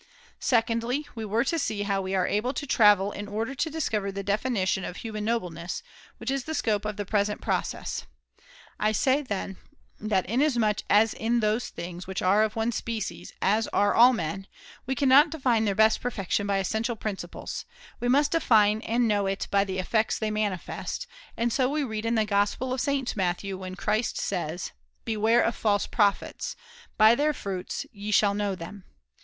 [0.39, 4.11] Secondly, [lOo] we were to see how we are to travel in order to discover
[4.11, 5.83] the definition of human noble ness,
[6.17, 8.07] which is the scope of the present process.
[8.79, 9.57] I say, then,
[9.99, 14.47] that inasmuch as in those things which are of one species, as are all men,
[14.87, 17.65] we cannot define their best perfection by essential principles,
[17.99, 21.05] we must define and know it by the effects they manifest;
[21.37, 23.15] and so we read in the Gospel of [i lo] St.
[23.15, 26.55] Matthew when Christ says:* Beware of false prophets;
[26.97, 28.85] by their fruits ye shall know them.'